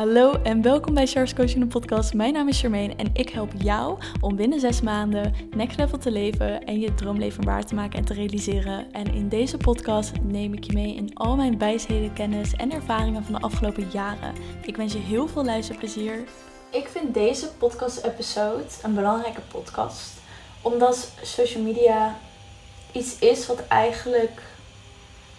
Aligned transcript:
Hallo 0.00 0.32
en 0.42 0.62
welkom 0.62 0.94
bij 0.94 1.06
Charles 1.06 1.34
Coaching 1.34 1.60
de 1.60 1.66
podcast. 1.66 2.14
Mijn 2.14 2.32
naam 2.32 2.48
is 2.48 2.60
Charmaine 2.60 2.94
en 2.94 3.10
ik 3.12 3.28
help 3.28 3.50
jou 3.58 3.98
om 4.20 4.36
binnen 4.36 4.60
zes 4.60 4.80
maanden 4.80 5.34
next 5.50 5.78
level 5.78 5.98
te 5.98 6.10
leven 6.10 6.64
en 6.64 6.80
je 6.80 6.94
droomleven 6.94 7.44
waar 7.44 7.64
te 7.64 7.74
maken 7.74 7.98
en 7.98 8.04
te 8.04 8.14
realiseren. 8.14 8.92
En 8.92 9.14
in 9.14 9.28
deze 9.28 9.56
podcast 9.56 10.12
neem 10.22 10.52
ik 10.52 10.64
je 10.64 10.72
mee 10.72 10.94
in 10.94 11.14
al 11.14 11.36
mijn 11.36 11.58
wijsheden, 11.58 12.12
kennis 12.12 12.52
en 12.52 12.72
ervaringen 12.72 13.24
van 13.24 13.32
de 13.32 13.40
afgelopen 13.40 13.88
jaren. 13.92 14.34
Ik 14.62 14.76
wens 14.76 14.92
je 14.92 14.98
heel 14.98 15.28
veel 15.28 15.44
luisterplezier. 15.44 16.24
Ik 16.70 16.88
vind 16.88 17.14
deze 17.14 17.48
podcast-episode 17.58 18.64
een 18.82 18.94
belangrijke 18.94 19.42
podcast, 19.50 20.12
omdat 20.62 21.12
social 21.22 21.62
media 21.62 22.18
iets 22.92 23.18
is 23.18 23.46
wat 23.46 23.66
eigenlijk 23.66 24.42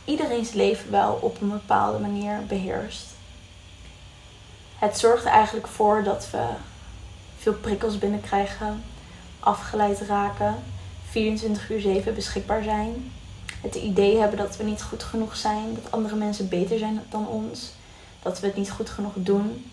iedereen's 0.05 0.53
leven 0.53 0.91
wel 0.91 1.19
op 1.21 1.41
een 1.41 1.49
bepaalde 1.49 1.99
manier 1.99 2.39
beheerst 2.47 3.19
het 4.81 4.97
zorgt 4.99 5.25
er 5.25 5.31
eigenlijk 5.31 5.67
voor 5.67 6.03
dat 6.03 6.29
we 6.31 6.47
veel 7.37 7.53
prikkels 7.53 7.97
binnenkrijgen, 7.97 8.83
afgeleid 9.39 10.01
raken, 10.01 10.55
24 11.09 11.69
uur 11.69 11.81
7 11.81 12.15
beschikbaar 12.15 12.63
zijn. 12.63 13.11
Het 13.61 13.75
idee 13.75 14.17
hebben 14.17 14.37
dat 14.37 14.57
we 14.57 14.63
niet 14.63 14.83
goed 14.83 15.03
genoeg 15.03 15.35
zijn, 15.35 15.73
dat 15.73 15.91
andere 15.91 16.15
mensen 16.15 16.49
beter 16.49 16.77
zijn 16.77 17.01
dan 17.09 17.27
ons, 17.27 17.71
dat 18.21 18.39
we 18.39 18.47
het 18.47 18.55
niet 18.55 18.71
goed 18.71 18.89
genoeg 18.89 19.13
doen, 19.15 19.71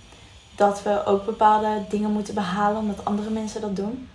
dat 0.55 0.83
we 0.83 1.05
ook 1.05 1.25
bepaalde 1.25 1.85
dingen 1.88 2.11
moeten 2.13 2.35
behalen 2.35 2.80
omdat 2.80 3.05
andere 3.05 3.30
mensen 3.30 3.61
dat 3.61 3.77
doen. 3.77 4.09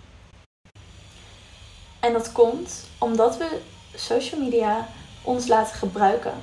En 2.00 2.12
dat 2.12 2.32
komt 2.32 2.86
omdat 2.98 3.36
we 3.36 3.60
social 3.94 4.40
media 4.40 4.88
ons 5.22 5.46
laten 5.46 5.76
gebruiken 5.76 6.34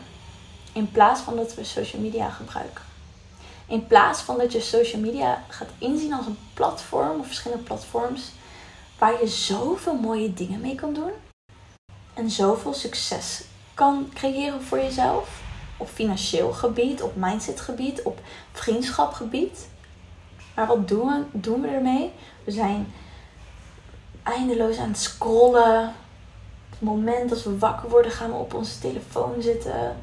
in 0.74 0.92
plaats 0.92 1.22
van 1.22 1.36
dat 1.36 1.56
we 1.56 1.64
social 1.64 2.02
media 2.02 2.30
gebruiken. 2.30 2.91
In 3.72 3.88
plaats 3.88 4.22
van 4.22 4.38
dat 4.38 4.52
je 4.52 4.62
social 4.62 5.02
media 5.02 5.44
gaat 5.48 5.70
inzien 5.78 6.14
als 6.14 6.26
een 6.26 6.38
platform 6.54 7.20
of 7.20 7.26
verschillende 7.26 7.64
platforms 7.64 8.32
waar 8.98 9.22
je 9.22 9.28
zoveel 9.28 9.96
mooie 9.96 10.34
dingen 10.34 10.62
mee 10.62 10.76
kan 10.76 10.94
doen 10.94 11.12
en 12.14 12.30
zoveel 12.30 12.74
succes 12.74 13.44
kan 13.74 14.10
creëren 14.14 14.62
voor 14.62 14.78
jezelf 14.78 15.42
op 15.78 15.88
financieel 15.88 16.52
gebied, 16.52 17.02
op 17.02 17.16
mindsetgebied, 17.16 18.02
op 18.02 18.20
vriendschapgebied. 18.52 19.68
Maar 20.56 20.68
wat 20.68 20.88
doen 20.88 21.08
we, 21.08 21.24
doen 21.32 21.62
we 21.62 21.68
ermee? 21.68 22.12
We 22.44 22.52
zijn 22.52 22.94
eindeloos 24.24 24.78
aan 24.78 24.90
het 24.90 25.00
scrollen. 25.00 25.88
Op 25.88 26.72
het 26.72 26.82
moment 26.82 27.30
dat 27.30 27.44
we 27.44 27.58
wakker 27.58 27.90
worden, 27.90 28.12
gaan 28.12 28.32
we 28.32 28.38
op 28.38 28.54
onze 28.54 28.80
telefoon 28.80 29.42
zitten 29.42 29.98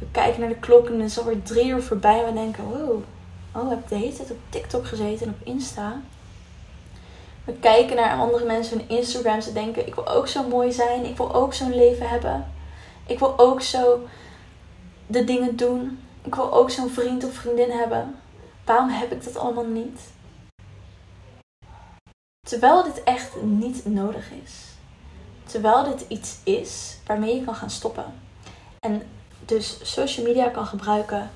we 0.00 0.06
kijken 0.10 0.40
naar 0.40 0.48
de 0.48 0.58
klok 0.58 0.86
en 0.86 1.00
het 1.00 1.10
is 1.10 1.18
alweer 1.18 1.42
drie 1.42 1.68
uur 1.68 1.82
voorbij. 1.82 2.18
En 2.18 2.26
we 2.26 2.32
denken, 2.32 2.64
wow, 2.64 3.02
oh, 3.54 3.64
ik 3.64 3.70
heb 3.70 3.88
de 3.88 3.94
hele 3.94 4.12
tijd 4.12 4.30
op 4.30 4.38
TikTok 4.48 4.86
gezeten 4.86 5.26
en 5.26 5.32
op 5.40 5.46
Insta. 5.46 6.00
We 7.44 7.52
kijken 7.52 7.96
naar 7.96 8.18
andere 8.18 8.44
mensen 8.44 8.78
hun 8.78 8.88
Instagram. 8.88 9.40
Ze 9.40 9.52
denken, 9.52 9.86
ik 9.86 9.94
wil 9.94 10.08
ook 10.08 10.28
zo 10.28 10.48
mooi 10.48 10.72
zijn. 10.72 11.04
Ik 11.04 11.16
wil 11.16 11.34
ook 11.34 11.54
zo'n 11.54 11.74
leven 11.74 12.08
hebben. 12.08 12.46
Ik 13.06 13.18
wil 13.18 13.38
ook 13.38 13.62
zo 13.62 14.00
de 15.06 15.24
dingen 15.24 15.56
doen. 15.56 15.98
Ik 16.22 16.34
wil 16.34 16.52
ook 16.52 16.70
zo'n 16.70 16.90
vriend 16.90 17.24
of 17.24 17.32
vriendin 17.32 17.70
hebben. 17.70 18.16
Waarom 18.64 18.88
heb 18.88 19.12
ik 19.12 19.24
dat 19.24 19.36
allemaal 19.36 19.66
niet? 19.66 20.00
Terwijl 22.48 22.82
dit 22.82 23.02
echt 23.02 23.42
niet 23.42 23.84
nodig 23.84 24.30
is. 24.44 24.64
Terwijl 25.44 25.84
dit 25.84 26.04
iets 26.08 26.36
is 26.44 26.96
waarmee 27.06 27.34
je 27.34 27.44
kan 27.44 27.54
gaan 27.54 27.70
stoppen. 27.70 28.04
En 28.80 29.02
dus 29.50 29.78
social 29.82 30.26
media 30.26 30.48
kan 30.48 30.66
gebruiken 30.66 31.30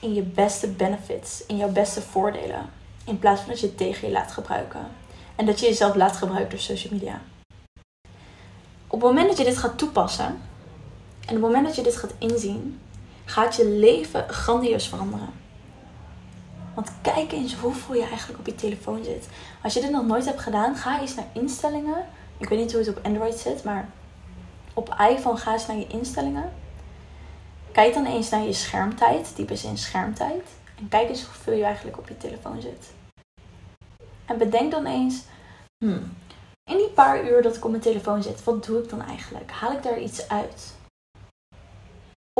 in 0.00 0.14
je 0.14 0.22
beste 0.22 0.68
benefits, 0.68 1.46
in 1.46 1.56
jouw 1.56 1.68
beste 1.68 2.02
voordelen. 2.02 2.70
In 3.04 3.18
plaats 3.18 3.40
van 3.40 3.50
dat 3.50 3.60
je 3.60 3.66
het 3.66 3.76
tegen 3.76 4.08
je 4.08 4.12
laat 4.12 4.32
gebruiken. 4.32 4.86
En 5.36 5.46
dat 5.46 5.60
je 5.60 5.66
jezelf 5.66 5.94
laat 5.94 6.16
gebruiken 6.16 6.50
door 6.50 6.58
social 6.58 6.92
media. 6.92 7.20
Op 8.86 9.00
het 9.00 9.08
moment 9.10 9.28
dat 9.28 9.38
je 9.38 9.44
dit 9.44 9.58
gaat 9.58 9.78
toepassen, 9.78 10.24
en 10.24 10.40
op 11.20 11.28
het 11.28 11.40
moment 11.40 11.66
dat 11.66 11.76
je 11.76 11.82
dit 11.82 11.96
gaat 11.96 12.14
inzien, 12.18 12.80
gaat 13.24 13.56
je 13.56 13.68
leven 13.68 14.28
grandioos 14.28 14.88
veranderen. 14.88 15.32
Want 16.74 16.90
kijk 17.02 17.32
eens 17.32 17.54
hoeveel 17.54 17.94
je 17.94 18.06
eigenlijk 18.06 18.38
op 18.38 18.46
je 18.46 18.54
telefoon 18.54 19.04
zit. 19.04 19.28
Als 19.62 19.74
je 19.74 19.80
dit 19.80 19.90
nog 19.90 20.06
nooit 20.06 20.24
hebt 20.24 20.40
gedaan, 20.40 20.76
ga 20.76 21.00
eens 21.00 21.14
naar 21.14 21.28
instellingen. 21.32 22.06
Ik 22.38 22.48
weet 22.48 22.58
niet 22.58 22.72
hoe 22.72 22.80
het 22.80 22.96
op 22.96 23.04
Android 23.04 23.34
zit, 23.34 23.64
maar 23.64 23.88
op 24.74 24.94
iPhone 25.10 25.36
ga 25.36 25.52
eens 25.52 25.66
naar 25.66 25.76
je 25.76 25.86
instellingen. 25.86 26.52
Kijk 27.74 27.94
dan 27.94 28.06
eens 28.06 28.30
naar 28.30 28.42
je 28.42 28.52
schermtijd, 28.52 29.34
type 29.34 29.52
in 29.52 29.78
schermtijd. 29.78 30.48
En 30.78 30.88
kijk 30.88 31.08
eens 31.08 31.24
hoeveel 31.24 31.54
je 31.54 31.64
eigenlijk 31.64 31.98
op 31.98 32.08
je 32.08 32.16
telefoon 32.16 32.60
zit. 32.60 32.92
En 34.26 34.38
bedenk 34.38 34.70
dan 34.70 34.86
eens, 34.86 35.22
hmm, 35.84 36.16
in 36.70 36.76
die 36.76 36.88
paar 36.88 37.24
uur 37.30 37.42
dat 37.42 37.56
ik 37.56 37.64
op 37.64 37.70
mijn 37.70 37.82
telefoon 37.82 38.22
zit, 38.22 38.44
wat 38.44 38.64
doe 38.64 38.82
ik 38.82 38.88
dan 38.88 39.02
eigenlijk? 39.02 39.50
Haal 39.50 39.72
ik 39.72 39.82
daar 39.82 39.98
iets 39.98 40.28
uit? 40.28 40.74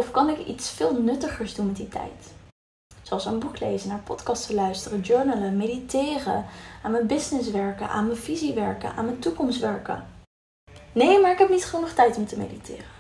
Of 0.01 0.11
kan 0.11 0.29
ik 0.29 0.47
iets 0.47 0.71
veel 0.71 1.03
nuttigers 1.03 1.55
doen 1.55 1.67
met 1.67 1.77
die 1.77 1.89
tijd? 1.89 2.33
Zoals 3.03 3.25
een 3.25 3.39
boek 3.39 3.61
lezen, 3.61 3.89
naar 3.89 4.03
podcasts 4.05 4.51
luisteren, 4.51 5.01
journalen, 5.01 5.57
mediteren, 5.57 6.45
aan 6.83 6.91
mijn 6.91 7.07
business 7.07 7.51
werken, 7.51 7.89
aan 7.89 8.07
mijn 8.07 8.19
visie 8.19 8.55
werken, 8.55 8.95
aan 8.95 9.05
mijn 9.05 9.19
toekomst 9.19 9.61
werken. 9.61 10.07
Nee, 10.93 11.21
maar 11.21 11.33
ik 11.33 11.39
heb 11.39 11.49
niet 11.49 11.65
genoeg 11.65 11.91
tijd 11.91 12.17
om 12.17 12.27
te 12.27 12.39
mediteren. 12.39 12.94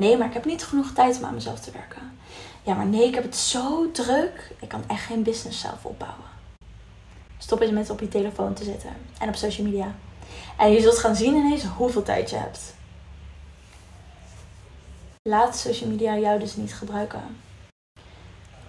Nee, 0.00 0.16
maar 0.16 0.26
ik 0.26 0.34
heb 0.34 0.44
niet 0.44 0.64
genoeg 0.64 0.92
tijd 0.92 1.18
om 1.18 1.24
aan 1.24 1.34
mezelf 1.34 1.60
te 1.60 1.70
werken. 1.70 2.18
Ja, 2.62 2.74
maar 2.74 2.86
nee, 2.86 3.06
ik 3.06 3.14
heb 3.14 3.22
het 3.22 3.36
zo 3.36 3.90
druk. 3.90 4.52
Ik 4.60 4.68
kan 4.68 4.84
echt 4.86 5.04
geen 5.04 5.22
business 5.22 5.60
zelf 5.60 5.84
opbouwen. 5.84 6.24
Stop 7.38 7.60
eens 7.60 7.70
met 7.70 7.90
op 7.90 8.00
je 8.00 8.08
telefoon 8.08 8.54
te 8.54 8.64
zitten 8.64 8.90
en 9.18 9.28
op 9.28 9.34
social 9.34 9.66
media. 9.66 9.94
En 10.58 10.72
je 10.72 10.80
zult 10.80 10.98
gaan 10.98 11.16
zien 11.16 11.34
ineens 11.34 11.64
hoeveel 11.64 12.02
tijd 12.02 12.30
je 12.30 12.36
hebt. 12.36 12.74
Laat 15.22 15.56
social 15.56 15.90
media 15.90 16.18
jou 16.18 16.38
dus 16.38 16.56
niet 16.56 16.74
gebruiken. 16.74 17.36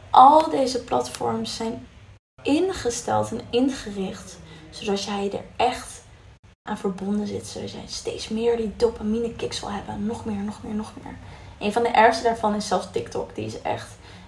Al 0.09 0.49
deze 0.49 0.83
platforms 0.83 1.55
zijn 1.55 1.87
ingesteld 2.43 3.31
en 3.31 3.41
ingericht 3.49 4.37
zodat 4.69 5.03
jij 5.03 5.31
er 5.31 5.65
echt 5.67 6.03
verbonden 6.77 7.27
zit. 7.27 7.47
Zodat 7.47 7.71
jij 7.71 7.83
steeds 7.87 8.29
meer 8.29 8.57
die 8.57 8.73
dopamine 8.77 9.35
kicks 9.35 9.59
wil 9.59 9.71
hebben. 9.71 10.05
Nog 10.05 10.25
meer, 10.25 10.43
nog 10.43 10.63
meer, 10.63 10.75
nog 10.75 10.93
meer. 11.03 11.15
Een 11.59 11.73
van 11.73 11.83
de 11.83 11.89
ergste 11.89 12.23
daarvan 12.23 12.55
is 12.55 12.67
zelfs 12.67 12.91
TikTok. 12.91 13.35
Die 13.35 13.45
is 13.45 13.61
echt... 13.61 13.87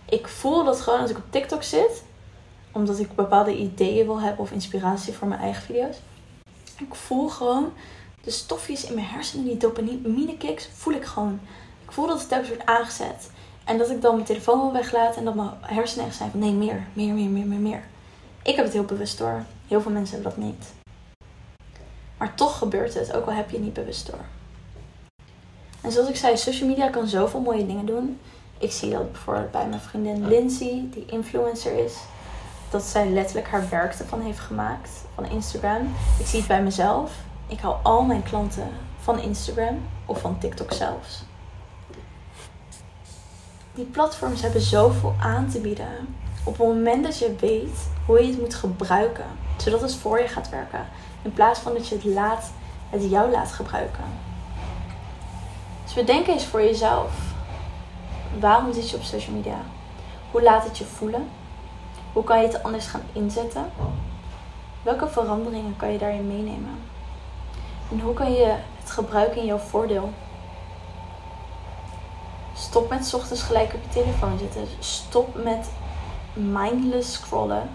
Ik 0.09 0.27
voel 0.27 0.63
dat 0.63 0.81
gewoon 0.81 0.99
als 0.99 1.09
ik 1.09 1.17
op 1.17 1.23
TikTok 1.29 1.63
zit. 1.63 2.03
Omdat 2.71 2.99
ik 2.99 3.15
bepaalde 3.15 3.57
ideeën 3.57 4.05
wil 4.05 4.21
hebben 4.21 4.39
of 4.39 4.51
inspiratie 4.51 5.13
voor 5.13 5.27
mijn 5.27 5.41
eigen 5.41 5.63
video's. 5.63 5.95
Ik 6.77 6.95
voel 6.95 7.29
gewoon 7.29 7.73
de 8.23 8.31
stofjes 8.31 8.85
in 8.85 8.93
mijn 8.93 9.07
hersenen, 9.07 9.45
die 9.45 9.57
dopamine 9.57 10.37
kicks, 10.37 10.69
voel 10.73 10.93
ik 10.93 11.05
gewoon. 11.05 11.39
Ik 11.85 11.91
voel 11.91 12.07
dat 12.07 12.19
het 12.19 12.27
telkens 12.27 12.49
wordt 12.49 12.65
aangezet. 12.65 13.29
En 13.63 13.77
dat 13.77 13.89
ik 13.89 14.01
dan 14.01 14.13
mijn 14.13 14.25
telefoon 14.25 14.59
wil 14.59 14.71
weglaten 14.71 15.17
en 15.17 15.25
dat 15.25 15.35
mijn 15.35 15.49
hersenen 15.61 16.05
echt 16.05 16.15
zijn 16.15 16.31
van 16.31 16.39
nee, 16.39 16.51
meer, 16.51 16.87
meer, 16.93 17.13
meer, 17.13 17.29
meer, 17.29 17.45
meer, 17.45 17.59
meer. 17.59 17.83
Ik 18.43 18.55
heb 18.55 18.65
het 18.65 18.73
heel 18.73 18.83
bewust 18.83 19.17
door. 19.17 19.43
Heel 19.67 19.81
veel 19.81 19.91
mensen 19.91 20.15
hebben 20.15 20.33
dat 20.35 20.45
niet. 20.45 20.82
Maar 22.23 22.35
toch 22.35 22.57
gebeurt 22.57 22.93
het, 22.93 23.13
ook 23.13 23.25
al 23.25 23.33
heb 23.33 23.49
je 23.49 23.55
het 23.55 23.65
niet 23.65 23.73
bewust 23.73 24.11
door. 24.11 24.25
En 25.81 25.91
zoals 25.91 26.09
ik 26.09 26.15
zei, 26.15 26.37
social 26.37 26.69
media 26.69 26.89
kan 26.89 27.07
zoveel 27.07 27.39
mooie 27.39 27.65
dingen 27.65 27.85
doen. 27.85 28.19
Ik 28.57 28.71
zie 28.71 28.91
dat 28.91 29.11
bijvoorbeeld 29.11 29.51
bij 29.51 29.67
mijn 29.67 29.81
vriendin 29.81 30.27
Lindsay, 30.27 30.87
die 30.91 31.05
influencer 31.05 31.85
is. 31.85 31.97
Dat 32.69 32.83
zij 32.83 33.09
letterlijk 33.09 33.47
haar 33.47 33.69
werk 33.69 33.93
ervan 33.93 34.21
heeft 34.21 34.39
gemaakt, 34.39 34.89
van 35.15 35.25
Instagram. 35.25 35.95
Ik 36.19 36.25
zie 36.25 36.39
het 36.39 36.47
bij 36.47 36.63
mezelf. 36.63 37.11
Ik 37.47 37.59
hou 37.59 37.75
al 37.83 38.01
mijn 38.01 38.23
klanten 38.23 38.69
van 38.99 39.19
Instagram 39.19 39.81
of 40.05 40.21
van 40.21 40.39
TikTok 40.39 40.71
zelfs. 40.71 41.23
Die 43.73 43.85
platforms 43.85 44.41
hebben 44.41 44.61
zoveel 44.61 45.15
aan 45.19 45.49
te 45.49 45.59
bieden. 45.59 46.15
Op 46.43 46.57
het 46.57 46.67
moment 46.67 47.03
dat 47.03 47.19
je 47.19 47.35
weet 47.39 47.89
hoe 48.05 48.21
je 48.21 48.27
het 48.27 48.39
moet 48.39 48.55
gebruiken, 48.55 49.25
zodat 49.57 49.81
het 49.81 49.95
voor 49.95 50.19
je 50.19 50.27
gaat 50.27 50.49
werken. 50.49 50.87
In 51.21 51.33
plaats 51.33 51.59
van 51.59 51.73
dat 51.73 51.87
je 51.87 51.95
het, 51.95 52.03
laat, 52.03 52.51
het 52.89 53.09
jou 53.09 53.31
laat 53.31 53.51
gebruiken. 53.51 54.03
Dus 55.83 55.93
bedenk 55.93 56.27
eens 56.27 56.45
voor 56.45 56.61
jezelf. 56.61 57.11
Waarom 58.39 58.73
zit 58.73 58.89
je 58.89 58.95
op 58.95 59.03
social 59.03 59.35
media? 59.35 59.57
Hoe 60.31 60.41
laat 60.41 60.63
het 60.63 60.77
je 60.77 60.85
voelen? 60.85 61.27
Hoe 62.13 62.23
kan 62.23 62.41
je 62.41 62.47
het 62.47 62.63
anders 62.63 62.85
gaan 62.85 63.03
inzetten? 63.11 63.71
Welke 64.81 65.07
veranderingen 65.07 65.75
kan 65.75 65.91
je 65.91 65.97
daarin 65.97 66.27
meenemen? 66.27 66.79
En 67.91 67.99
hoe 67.99 68.13
kan 68.13 68.31
je 68.31 68.55
het 68.79 68.91
gebruiken 68.91 69.41
in 69.41 69.45
jouw 69.45 69.57
voordeel? 69.57 70.13
Stop 72.55 72.89
met 72.89 73.13
ochtends 73.13 73.43
gelijk 73.43 73.73
op 73.73 73.81
je 73.83 73.89
telefoon 73.89 74.37
zitten. 74.37 74.67
Stop 74.79 75.43
met 75.43 75.69
mindless 76.33 77.13
scrollen. 77.13 77.69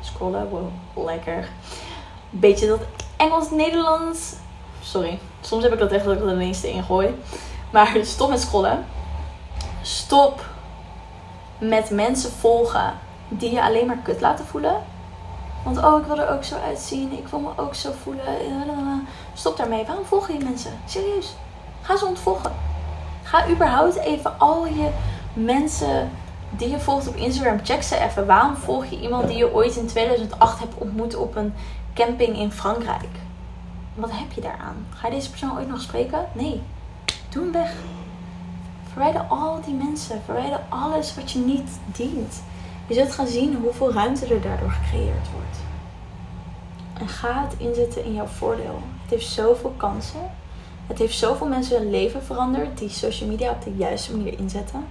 Scrollen, 0.00 0.48
wow, 0.48 1.06
lekker 1.06 1.48
beetje 2.30 2.66
dat 2.66 2.80
Engels-Nederlands. 3.16 4.34
Sorry, 4.82 5.18
soms 5.40 5.62
heb 5.62 5.72
ik 5.72 5.78
dat 5.78 5.90
echt 5.90 6.04
dat 6.04 6.14
ik 6.14 6.22
er 6.22 6.32
ineens 6.32 6.62
ingooi. 6.62 7.22
Maar 7.72 7.96
stop 8.02 8.28
met 8.28 8.40
scrollen. 8.40 8.84
Stop 9.82 10.44
met 11.58 11.90
mensen 11.90 12.30
volgen 12.30 12.94
die 13.28 13.52
je 13.52 13.62
alleen 13.62 13.86
maar 13.86 13.98
kut 14.02 14.20
laten 14.20 14.46
voelen. 14.46 14.82
Want 15.64 15.84
oh, 15.84 16.00
ik 16.00 16.06
wil 16.06 16.18
er 16.18 16.30
ook 16.30 16.44
zo 16.44 16.56
uitzien. 16.66 17.12
Ik 17.12 17.28
wil 17.28 17.38
me 17.38 17.48
ook 17.56 17.74
zo 17.74 17.92
voelen. 18.02 19.06
Stop 19.34 19.56
daarmee. 19.56 19.86
Waarom 19.86 20.04
volg 20.04 20.30
je 20.30 20.44
mensen? 20.44 20.72
Serieus. 20.86 21.34
Ga 21.82 21.96
ze 21.96 22.06
ontvolgen. 22.06 22.52
Ga 23.22 23.48
überhaupt 23.48 23.96
even 23.96 24.38
al 24.38 24.66
je 24.66 24.88
mensen 25.32 26.10
die 26.50 26.68
je 26.68 26.80
volgt 26.80 27.08
op 27.08 27.16
Instagram, 27.16 27.60
check 27.62 27.82
ze 27.82 27.98
even. 27.98 28.26
Waarom 28.26 28.56
volg 28.56 28.86
je 28.86 29.00
iemand 29.00 29.28
die 29.28 29.36
je 29.36 29.54
ooit 29.54 29.76
in 29.76 29.86
2008 29.86 30.58
hebt 30.58 30.74
ontmoet 30.74 31.16
op 31.16 31.36
een 31.36 31.52
camping 31.94 32.38
in 32.38 32.52
Frankrijk? 32.52 33.08
Wat 33.94 34.10
heb 34.12 34.32
je 34.32 34.40
daaraan? 34.40 34.86
Ga 34.94 35.06
je 35.06 35.14
deze 35.14 35.30
persoon 35.30 35.56
ooit 35.56 35.68
nog 35.68 35.80
spreken? 35.80 36.26
Nee. 36.32 36.62
Doe 37.28 37.42
hem 37.42 37.52
weg. 37.52 37.72
Verwijder 38.90 39.20
al 39.20 39.60
die 39.64 39.74
mensen. 39.74 40.22
Verwijder 40.24 40.60
alles 40.68 41.14
wat 41.14 41.30
je 41.30 41.38
niet 41.38 41.70
dient. 41.84 42.42
Je 42.86 42.94
zult 42.94 43.12
gaan 43.12 43.26
zien 43.26 43.56
hoeveel 43.62 43.92
ruimte 43.92 44.26
er 44.34 44.40
daardoor 44.40 44.70
gecreëerd 44.70 45.30
wordt. 45.32 45.58
En 47.00 47.08
ga 47.08 47.48
het 47.48 47.54
inzetten 47.58 48.04
in 48.04 48.14
jouw 48.14 48.26
voordeel. 48.26 48.82
Het 49.02 49.10
heeft 49.10 49.26
zoveel 49.26 49.74
kansen. 49.76 50.30
Het 50.86 50.98
heeft 50.98 51.18
zoveel 51.18 51.46
mensen 51.46 51.78
hun 51.78 51.90
leven 51.90 52.22
veranderd 52.22 52.78
die 52.78 52.88
social 52.88 53.28
media 53.28 53.50
op 53.50 53.62
de 53.62 53.74
juiste 53.76 54.16
manier 54.16 54.38
inzetten. 54.38 54.84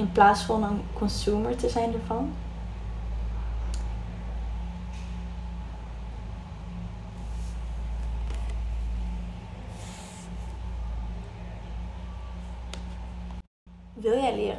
In 0.00 0.12
plaats 0.12 0.42
van 0.42 0.62
een 0.62 0.82
consumer 0.92 1.56
te 1.56 1.68
zijn 1.68 1.92
ervan. 1.92 2.32
Wil 13.94 14.18
jij 14.18 14.34
leren 14.34 14.56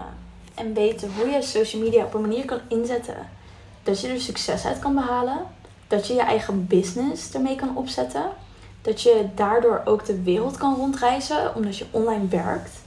en 0.55 0.73
weten 0.73 1.11
hoe 1.15 1.27
je 1.27 1.41
social 1.41 1.81
media 1.81 2.05
op 2.05 2.13
een 2.13 2.21
manier 2.21 2.45
kan 2.45 2.59
inzetten 2.67 3.29
dat 3.83 4.01
je 4.01 4.07
er 4.07 4.21
succes 4.21 4.65
uit 4.65 4.79
kan 4.79 4.93
behalen, 4.93 5.39
dat 5.87 6.07
je 6.07 6.13
je 6.13 6.21
eigen 6.21 6.67
business 6.67 7.33
ermee 7.33 7.55
kan 7.55 7.77
opzetten, 7.77 8.31
dat 8.81 9.01
je 9.01 9.29
daardoor 9.35 9.81
ook 9.85 10.05
de 10.05 10.21
wereld 10.21 10.57
kan 10.57 10.75
rondreizen 10.75 11.55
omdat 11.55 11.77
je 11.77 11.85
online 11.91 12.27
werkt, 12.27 12.81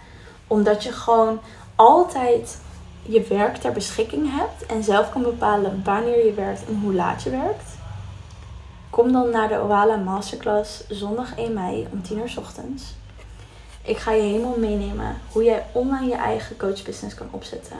omdat 0.46 0.82
je 0.82 0.92
gewoon 0.92 1.40
altijd 1.76 2.58
je 3.02 3.22
werk 3.22 3.56
ter 3.56 3.72
beschikking 3.72 4.30
hebt 4.30 4.66
en 4.66 4.82
zelf 4.82 5.10
kan 5.10 5.22
bepalen 5.22 5.82
wanneer 5.84 6.26
je 6.26 6.32
werkt 6.32 6.66
en 6.66 6.80
hoe 6.80 6.94
laat 6.94 7.22
je 7.22 7.30
werkt. 7.30 7.72
Kom 8.90 9.12
dan 9.12 9.30
naar 9.30 9.48
de 9.48 9.62
Oala 9.62 9.96
Masterclass 9.96 10.84
zondag 10.88 11.36
1 11.36 11.52
mei 11.52 11.86
om 11.92 12.02
10 12.02 12.18
uur 12.18 12.28
s 12.28 12.36
ochtends. 12.36 12.94
Ik 13.82 13.96
ga 13.96 14.12
je 14.12 14.22
helemaal 14.22 14.58
meenemen 14.58 15.20
hoe 15.32 15.44
jij 15.44 15.66
online 15.72 16.08
je 16.08 16.14
eigen 16.14 16.56
coachbusiness 16.56 17.14
kan 17.14 17.28
opzetten. 17.30 17.76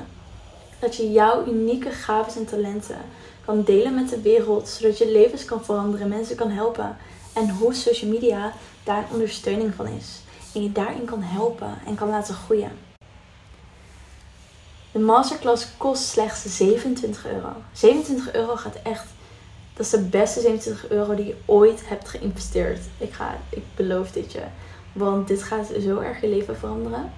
Dat 0.79 0.97
je 0.97 1.13
jouw 1.13 1.47
unieke 1.47 1.91
gaven 1.91 2.41
en 2.41 2.47
talenten 2.47 2.99
kan 3.45 3.63
delen 3.63 3.95
met 3.95 4.09
de 4.09 4.21
wereld, 4.21 4.69
zodat 4.69 4.99
je 4.99 5.13
levens 5.13 5.45
kan 5.45 5.65
veranderen, 5.65 6.09
mensen 6.09 6.37
kan 6.37 6.51
helpen. 6.51 6.97
En 7.33 7.51
hoe 7.51 7.75
social 7.75 8.11
media 8.11 8.53
daar 8.85 8.99
een 8.99 9.13
ondersteuning 9.13 9.75
van 9.75 9.87
is. 9.87 10.21
En 10.55 10.63
je 10.63 10.73
daarin 10.73 11.05
kan 11.05 11.23
helpen 11.23 11.79
en 11.87 11.95
kan 11.95 12.09
laten 12.09 12.35
groeien. 12.35 12.94
De 14.95 15.01
masterclass 15.01 15.67
kost 15.77 16.03
slechts 16.03 16.57
27 16.57 17.27
euro. 17.27 17.49
27 17.73 18.35
euro 18.35 18.57
gaat 18.57 18.77
echt. 18.83 19.07
Dat 19.77 19.87
is 19.87 19.93
de 19.93 20.01
beste 20.01 20.41
27 20.41 20.91
euro 20.91 21.15
die 21.15 21.27
je 21.27 21.37
ooit 21.45 21.89
hebt 21.89 22.09
geïnvesteerd. 22.09 22.81
Ik, 22.99 23.13
ga, 23.13 23.39
ik 23.49 23.63
beloof 23.75 24.11
dit 24.11 24.33
je. 24.33 24.43
Want 24.93 25.29
dit 25.29 25.43
gaat 25.43 25.73
zo 25.81 25.99
erg 25.99 26.21
je 26.21 26.29
leven 26.29 26.57
veranderen. 26.57 27.13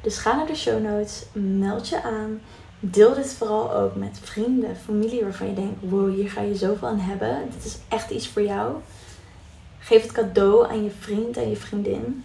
Dus 0.00 0.18
ga 0.18 0.36
naar 0.36 0.46
de 0.46 0.54
show 0.54 0.82
notes, 0.82 1.24
meld 1.32 1.88
je 1.88 2.02
aan. 2.02 2.40
Deel 2.80 3.14
dit 3.14 3.32
vooral 3.32 3.74
ook 3.74 3.94
met 3.94 4.18
vrienden, 4.22 4.76
familie 4.76 5.22
waarvan 5.22 5.46
je 5.46 5.54
denkt: 5.54 5.80
wow, 5.80 6.14
hier 6.14 6.30
ga 6.30 6.40
je 6.40 6.56
zoveel 6.56 6.88
aan 6.88 6.98
hebben. 6.98 7.50
Dit 7.54 7.64
is 7.64 7.78
echt 7.88 8.10
iets 8.10 8.28
voor 8.28 8.42
jou. 8.42 8.74
Geef 9.78 10.02
het 10.02 10.12
cadeau 10.12 10.68
aan 10.68 10.84
je 10.84 10.90
vriend 11.00 11.36
en 11.36 11.48
je 11.48 11.56
vriendin. 11.56 12.24